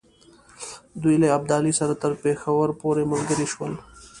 [1.01, 3.73] دوی له ابدالي سره تر پېښور پوري ملګري شول.